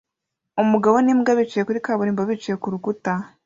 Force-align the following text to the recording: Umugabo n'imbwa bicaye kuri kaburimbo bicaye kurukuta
Umugabo 0.63 0.95
n'imbwa 1.01 1.31
bicaye 1.39 1.63
kuri 1.67 1.83
kaburimbo 1.85 2.21
bicaye 2.29 2.55
kurukuta 2.61 3.11